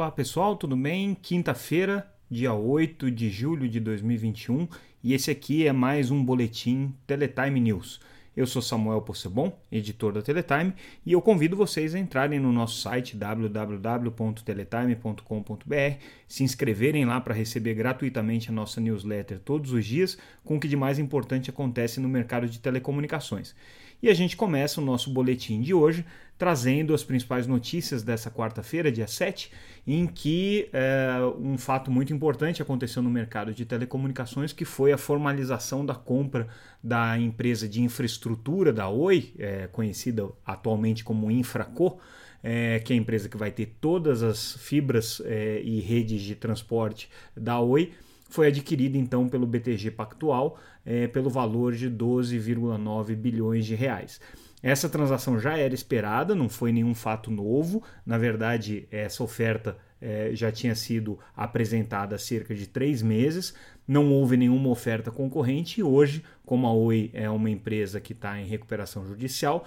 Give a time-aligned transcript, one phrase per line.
[0.00, 1.14] Olá pessoal, tudo bem?
[1.14, 4.66] Quinta-feira, dia 8 de julho de 2021
[5.04, 8.00] e esse aqui é mais um boletim Teletime News.
[8.34, 10.72] Eu sou Samuel Possebon, editor da Teletime,
[11.04, 17.74] e eu convido vocês a entrarem no nosso site www.teletime.com.br, se inscreverem lá para receber
[17.74, 22.08] gratuitamente a nossa newsletter todos os dias com o que de mais importante acontece no
[22.08, 23.54] mercado de telecomunicações.
[24.02, 26.06] E a gente começa o nosso boletim de hoje
[26.40, 29.52] trazendo as principais notícias dessa quarta-feira, dia 7,
[29.86, 34.96] em que é, um fato muito importante aconteceu no mercado de telecomunicações, que foi a
[34.96, 36.48] formalização da compra
[36.82, 42.00] da empresa de infraestrutura da Oi, é, conhecida atualmente como Infraco,
[42.42, 45.20] é, que é a empresa que vai ter todas as fibras
[45.62, 47.92] e redes de transporte da Oi
[48.30, 54.20] foi adquirida então pelo BTG Pactual é, pelo valor de 12,9 bilhões de reais.
[54.62, 57.82] Essa transação já era esperada, não foi nenhum fato novo.
[58.04, 63.54] Na verdade, essa oferta é, já tinha sido apresentada há cerca de três meses.
[63.86, 68.38] Não houve nenhuma oferta concorrente e hoje, como a Oi é uma empresa que está
[68.38, 69.64] em recuperação judicial,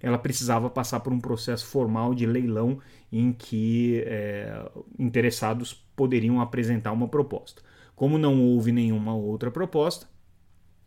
[0.00, 2.78] ela precisava passar por um processo formal de leilão
[3.12, 7.62] em que é, interessados poderiam apresentar uma proposta.
[7.94, 10.06] Como não houve nenhuma outra proposta,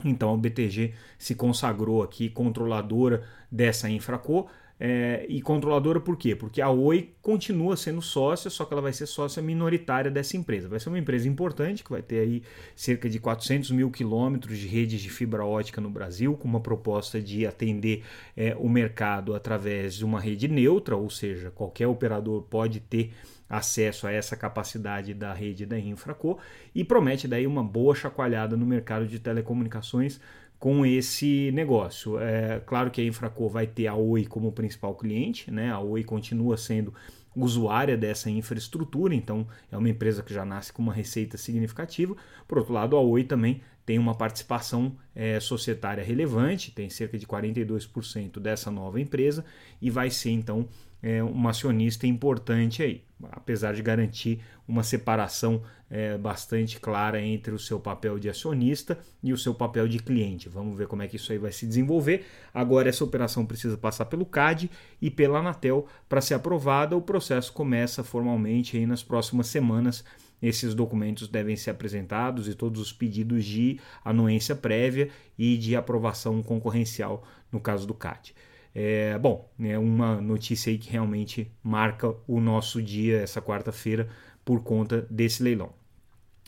[0.03, 4.47] então a BTG se consagrou aqui controladora dessa Infraco.
[4.79, 6.35] É, e controladora por quê?
[6.35, 10.67] Porque a Oi continua sendo sócia, só que ela vai ser sócia minoritária dessa empresa.
[10.67, 12.43] Vai ser uma empresa importante, que vai ter aí
[12.75, 17.21] cerca de 400 mil quilômetros de redes de fibra ótica no Brasil, com uma proposta
[17.21, 18.03] de atender
[18.35, 23.13] é, o mercado através de uma rede neutra, ou seja, qualquer operador pode ter
[23.57, 26.39] acesso a essa capacidade da rede da Infraco
[26.73, 30.19] e promete daí uma boa chacoalhada no mercado de telecomunicações
[30.59, 32.19] com esse negócio.
[32.19, 35.71] É claro que a Infraco vai ter a Oi como principal cliente, né?
[35.71, 36.93] A Oi continua sendo
[37.35, 42.15] usuária dessa infraestrutura, então é uma empresa que já nasce com uma receita significativa.
[42.47, 47.25] Por outro lado, a Oi também tem uma participação é, societária relevante, tem cerca de
[47.25, 49.43] 42% dessa nova empresa
[49.81, 50.67] e vai ser então
[51.01, 57.59] é, uma acionista importante aí, apesar de garantir uma separação é, bastante clara entre o
[57.59, 60.47] seu papel de acionista e o seu papel de cliente.
[60.47, 62.25] Vamos ver como é que isso aí vai se desenvolver.
[62.53, 64.71] Agora essa operação precisa passar pelo CAD
[65.01, 66.95] e pela Anatel para ser aprovada.
[66.95, 70.05] O processo começa formalmente aí nas próximas semanas.
[70.41, 73.72] Esses documentos devem ser apresentados e todos os pedidos de
[74.03, 78.33] anuência prévia e de aprovação concorrencial no caso do CAD.
[78.75, 84.09] É, bom, é uma notícia aí que realmente marca o nosso dia, essa quarta-feira,
[84.43, 85.71] por conta desse leilão.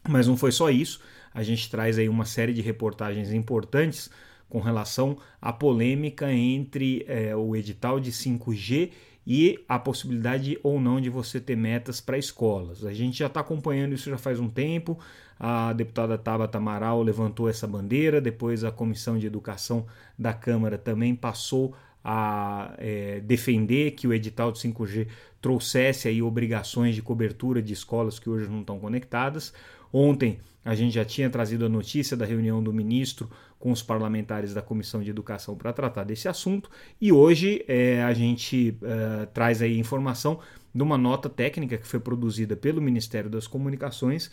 [0.07, 1.01] Mas não foi só isso,
[1.33, 4.09] a gente traz aí uma série de reportagens importantes
[4.49, 8.91] com relação à polêmica entre é, o edital de 5G
[9.27, 12.85] e a possibilidade ou não de você ter metas para escolas.
[12.85, 14.99] A gente já está acompanhando isso já faz um tempo.
[15.39, 19.85] A deputada Tabata Amaral levantou essa bandeira, depois a Comissão de Educação
[20.17, 25.07] da Câmara também passou a é, defender que o edital de 5G
[25.45, 29.53] trouxesse aí obrigações de cobertura de escolas que hoje não estão conectadas.
[29.93, 33.29] Ontem a gente já tinha trazido a notícia da reunião do ministro
[33.59, 36.67] com os parlamentares da Comissão de Educação para tratar desse assunto
[36.99, 40.39] e hoje é, a gente é, traz aí informação
[40.73, 44.31] de uma nota técnica que foi produzida pelo Ministério das Comunicações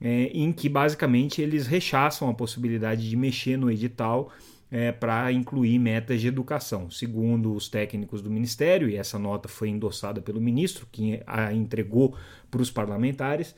[0.00, 4.32] é, em que basicamente eles rechaçam a possibilidade de mexer no edital
[4.74, 6.90] é, para incluir metas de educação.
[6.90, 12.16] Segundo os técnicos do Ministério, e essa nota foi endossada pelo ministro, que a entregou
[12.50, 13.54] para os parlamentares,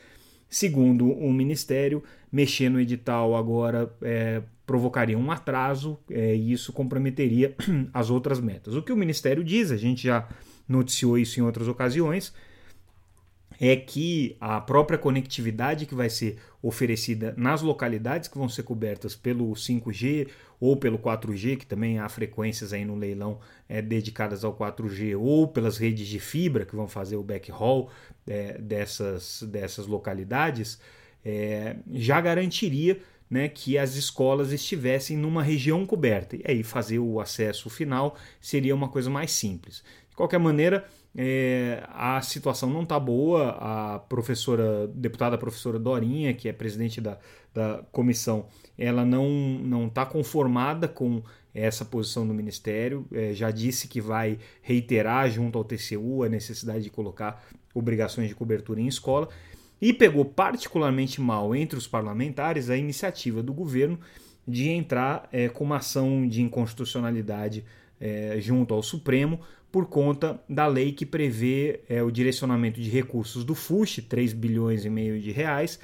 [0.46, 7.56] segundo o Ministério, mexer no edital agora é, provocaria um atraso é, e isso comprometeria
[7.94, 8.74] as outras metas.
[8.74, 10.28] O que o Ministério diz, a gente já
[10.68, 12.34] noticiou isso em outras ocasiões,
[13.60, 19.14] é que a própria conectividade que vai ser oferecida nas localidades que vão ser cobertas
[19.14, 20.28] pelo 5G
[20.58, 25.46] ou pelo 4G, que também há frequências aí no leilão é, dedicadas ao 4G, ou
[25.48, 27.90] pelas redes de fibra que vão fazer o backhaul
[28.26, 30.80] é, dessas, dessas localidades,
[31.24, 36.36] é, já garantiria né, que as escolas estivessem numa região coberta.
[36.36, 39.82] E aí fazer o acesso final seria uma coisa mais simples.
[40.08, 43.50] De qualquer maneira, é, a situação não está boa.
[43.58, 47.18] A professora, deputada professora Dorinha, que é presidente da,
[47.52, 48.46] da comissão,
[48.78, 51.22] ela não não está conformada com
[51.54, 53.06] essa posição do Ministério.
[53.12, 57.44] É, já disse que vai reiterar junto ao TCU a necessidade de colocar
[57.74, 59.28] obrigações de cobertura em escola.
[59.80, 63.98] E pegou particularmente mal entre os parlamentares a iniciativa do governo
[64.46, 67.64] de entrar é, com uma ação de inconstitucionalidade
[68.00, 69.40] é, junto ao Supremo
[69.70, 74.84] por conta da lei que prevê é, o direcionamento de recursos do FUSH, 3 bilhões
[74.84, 75.78] e meio de reais,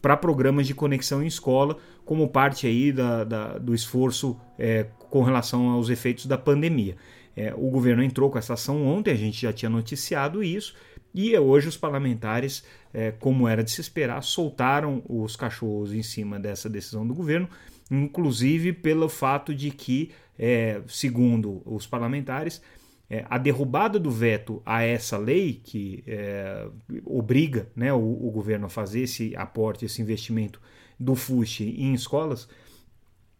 [0.00, 5.22] para programas de conexão em escola, como parte aí da, da do esforço é, com
[5.22, 6.96] relação aos efeitos da pandemia.
[7.36, 10.74] É, o governo entrou com essa ação ontem, a gente já tinha noticiado isso,
[11.14, 16.40] e hoje os parlamentares, é, como era de se esperar, soltaram os cachorros em cima
[16.40, 17.48] dessa decisão do governo,
[17.90, 22.60] inclusive pelo fato de que, é, segundo os parlamentares,
[23.08, 26.66] é, a derrubada do veto a essa lei, que é,
[27.04, 30.60] obriga né, o, o, governo a fazer esse aporte, esse investimento
[30.98, 32.48] do FUSH em escolas,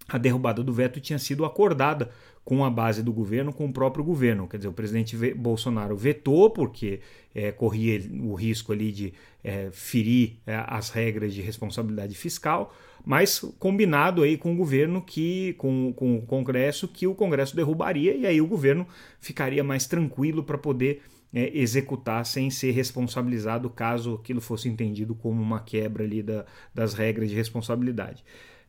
[0.09, 2.11] a derrubada do veto tinha sido acordada
[2.45, 4.47] com a base do governo, com o próprio governo.
[4.47, 7.01] Quer dizer, o presidente Bolsonaro vetou porque
[7.35, 12.75] é, corria o risco ali de é, ferir é, as regras de responsabilidade fiscal,
[13.05, 18.15] mas combinado aí com o governo que, com, com o Congresso, que o Congresso derrubaria
[18.15, 18.87] e aí o governo
[19.21, 21.00] ficaria mais tranquilo para poder
[21.33, 26.93] é, executar sem ser responsabilizado caso aquilo fosse entendido como uma quebra ali da, das
[26.93, 28.23] regras de responsabilidade.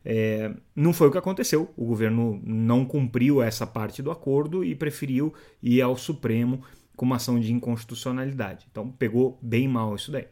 [0.08, 1.68] É, não foi o que aconteceu.
[1.76, 6.62] O governo não cumpriu essa parte do acordo e preferiu ir ao Supremo
[6.94, 8.68] com uma ação de inconstitucionalidade.
[8.70, 10.26] Então pegou bem mal isso daí.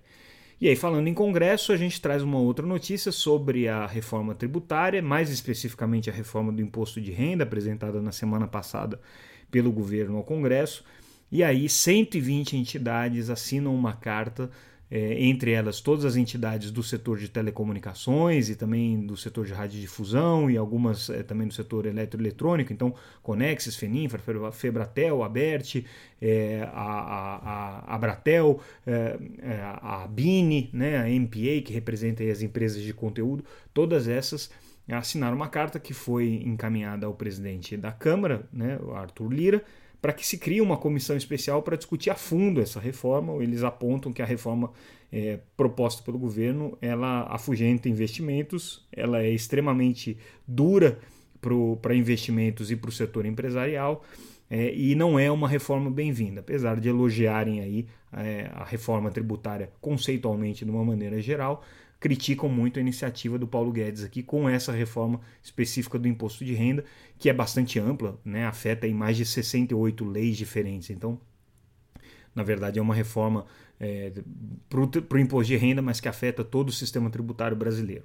[0.60, 5.02] E aí, falando em Congresso, a gente traz uma outra notícia sobre a reforma tributária,
[5.02, 9.00] mais especificamente a reforma do imposto de renda, apresentada na semana passada
[9.50, 10.84] pelo governo ao Congresso.
[11.32, 14.48] E aí, 120 entidades assinam uma carta
[14.90, 19.52] é, entre elas todas as entidades do setor de telecomunicações e também do setor de
[19.52, 24.20] radiodifusão e algumas é, também do setor eletroeletrônico, então Conexis, Feninfra,
[24.52, 25.84] Febratel, Abert,
[26.20, 32.42] é, a, a, a, Abratel, é, é, a Bini, né, a MPA, que representa as
[32.42, 34.50] empresas de conteúdo, todas essas
[34.86, 39.64] assinaram uma carta que foi encaminhada ao presidente da Câmara, né, Arthur Lira,
[40.04, 43.42] para que se crie uma comissão especial para discutir a fundo essa reforma.
[43.42, 44.70] Eles apontam que a reforma
[45.10, 50.98] é, proposta pelo governo ela afugenta investimentos, ela é extremamente dura
[51.80, 54.04] para investimentos e para o setor empresarial.
[54.50, 59.70] É, e não é uma reforma bem-vinda, apesar de elogiarem aí é, a reforma tributária
[59.80, 61.64] conceitualmente de uma maneira geral,
[62.04, 66.52] criticam muito a iniciativa do Paulo Guedes aqui com essa reforma específica do imposto de
[66.52, 66.84] renda,
[67.18, 68.44] que é bastante ampla, né?
[68.44, 70.90] afeta em mais de 68 leis diferentes.
[70.90, 71.18] Então,
[72.34, 73.46] na verdade, é uma reforma
[73.80, 74.12] é,
[74.68, 78.04] para o imposto de renda, mas que afeta todo o sistema tributário brasileiro.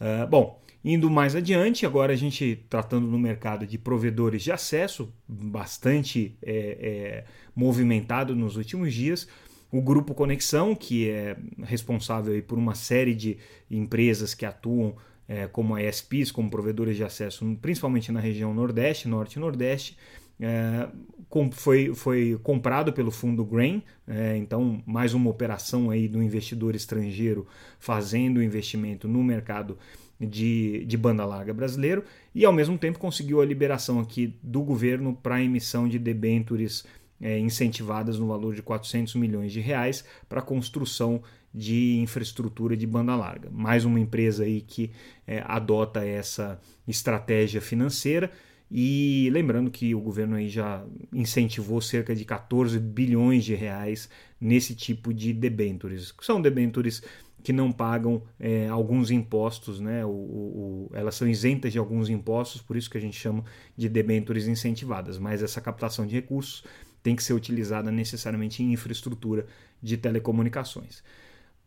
[0.00, 5.12] Uh, bom, indo mais adiante, agora a gente tratando no mercado de provedores de acesso,
[5.28, 7.24] bastante é, é,
[7.54, 9.28] movimentado nos últimos dias,
[9.76, 13.36] o Grupo Conexão, que é responsável por uma série de
[13.70, 14.96] empresas que atuam
[15.28, 19.98] é, como ISPs, como provedores de acesso, principalmente na região Nordeste, Norte e Nordeste,
[20.40, 20.88] é,
[21.28, 26.74] com, foi, foi comprado pelo fundo Grain, é, então mais uma operação aí do investidor
[26.74, 27.46] estrangeiro
[27.78, 29.76] fazendo investimento no mercado
[30.18, 32.02] de, de banda larga brasileiro
[32.34, 36.84] e ao mesmo tempo conseguiu a liberação aqui do governo para emissão de debêntures
[37.20, 41.22] é, incentivadas no valor de 400 milhões de reais para construção
[41.52, 43.48] de infraestrutura de banda larga.
[43.50, 44.90] Mais uma empresa aí que
[45.26, 48.30] é, adota essa estratégia financeira
[48.70, 54.08] e lembrando que o governo aí já incentivou cerca de 14 bilhões de reais
[54.40, 56.12] nesse tipo de debêntures.
[56.20, 57.02] São debêntures
[57.42, 60.04] que não pagam é, alguns impostos, né?
[60.04, 63.44] O, o, elas são isentas de alguns impostos, por isso que a gente chama
[63.76, 65.16] de debêntures incentivadas.
[65.16, 66.64] Mas essa captação de recursos
[67.06, 69.46] tem que ser utilizada necessariamente em infraestrutura
[69.80, 71.04] de telecomunicações.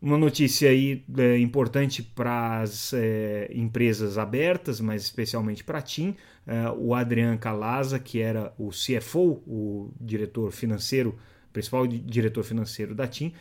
[0.02, 6.14] Uma notícia aí é, importante para as é, empresas abertas, mas especialmente para a TIM,
[6.46, 11.18] é, o Adrian Calaza, que era o CFO, o diretor financeiro,
[11.54, 13.32] principal diretor financeiro da TIM,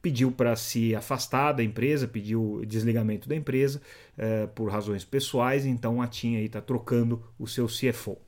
[0.00, 3.82] pediu para se afastar da empresa, pediu desligamento da empresa
[4.16, 8.27] é, por razões pessoais, então a TIM está trocando o seu CFO.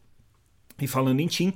[0.81, 1.53] E falando em TIM,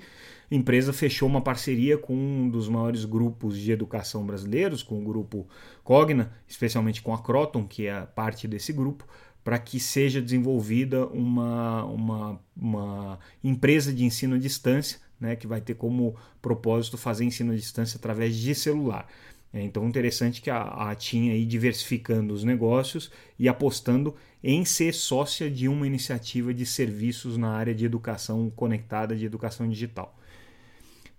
[0.51, 5.05] a empresa fechou uma parceria com um dos maiores grupos de educação brasileiros, com o
[5.05, 5.47] grupo
[5.83, 9.07] Cogna, especialmente com a Croton, que é parte desse grupo,
[9.43, 15.61] para que seja desenvolvida uma, uma, uma empresa de ensino à distância, né, que vai
[15.61, 19.07] ter como propósito fazer ensino à distância através de celular.
[19.55, 23.09] É, então, interessante que a, a TIM aí diversificando os negócios
[23.39, 29.15] e apostando em ser sócia de uma iniciativa de serviços na área de educação conectada,
[29.15, 30.19] de educação digital.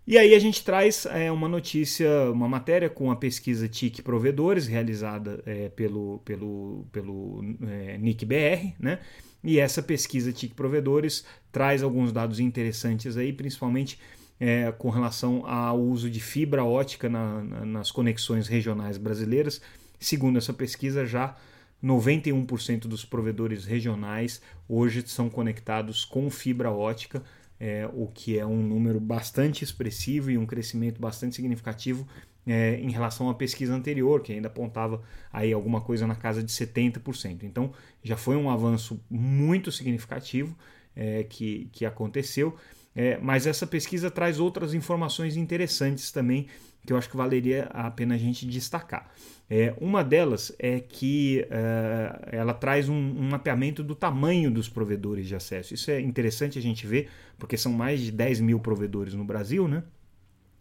[0.06, 4.68] E aí a gente traz é, uma notícia, uma matéria com a pesquisa TIC Provedores,
[4.68, 9.00] realizada é, pelo, pelo, pelo é, NICBR, né?
[9.44, 13.98] E essa pesquisa TIC Provedores traz alguns dados interessantes aí, principalmente
[14.40, 19.62] é, com relação ao uso de fibra ótica na, na, nas conexões regionais brasileiras.
[20.00, 21.36] Segundo essa pesquisa, já
[21.84, 27.24] 91% dos provedores regionais hoje são conectados com fibra ótica,
[27.60, 32.06] é, o que é um número bastante expressivo e um crescimento bastante significativo
[32.46, 35.02] é, em relação à pesquisa anterior, que ainda apontava
[35.32, 37.44] aí alguma coisa na casa de 70%.
[37.44, 37.72] Então
[38.04, 40.56] já foi um avanço muito significativo
[40.96, 42.56] é, que, que aconteceu.
[42.96, 46.48] É, mas essa pesquisa traz outras informações interessantes também
[46.86, 49.12] que eu acho que valeria a pena a gente destacar.
[49.50, 55.28] É, uma delas é que é, ela traz um, um, mapeamento do tamanho dos provedores
[55.28, 55.74] de acesso.
[55.74, 59.68] Isso é interessante a gente ver, porque são mais de 10 mil provedores no Brasil,
[59.68, 59.84] né?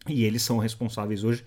[0.07, 1.43] E eles são responsáveis hoje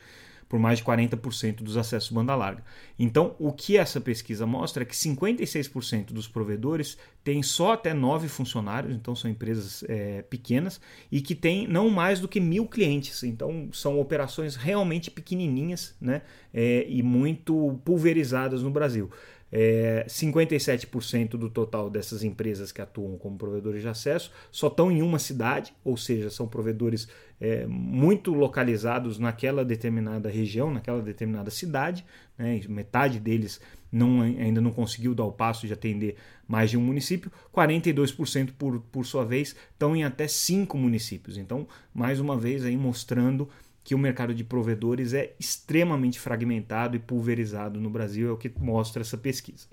[0.49, 2.65] por mais de 40% dos acessos banda larga.
[2.99, 8.29] Então, o que essa pesquisa mostra é que 56% dos provedores têm só até nove
[8.29, 10.81] funcionários, então são empresas é, pequenas,
[11.13, 13.23] e que têm não mais do que mil clientes.
[13.23, 16.23] Então, são operações realmente pequenininhas né,
[16.55, 19.11] é, e muito pulverizadas no Brasil.
[19.51, 25.01] É, 57% do total dessas empresas que atuam como provedores de acesso só estão em
[25.01, 27.09] uma cidade, ou seja, são provedores
[27.41, 32.05] é, muito localizados naquela determinada região, naquela determinada cidade.
[32.37, 32.61] Né?
[32.69, 37.33] Metade deles não, ainda não conseguiu dar o passo de atender mais de um município.
[37.55, 41.39] 42% por, por sua vez estão em até cinco municípios.
[41.39, 43.49] Então, mais uma vez aí mostrando
[43.89, 48.53] que o mercado de provedores é extremamente fragmentado e pulverizado no Brasil, é o que
[48.61, 49.67] mostra essa pesquisa.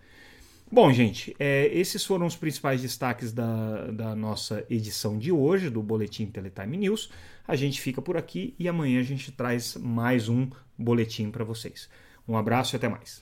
[0.72, 5.84] Bom, gente, é, esses foram os principais destaques da, da nossa edição de hoje, do
[5.84, 7.12] Boletim Teletime News.
[7.46, 11.90] A gente fica por aqui e amanhã a gente traz mais um boletim para vocês.
[12.26, 13.22] Um abraço e até mais.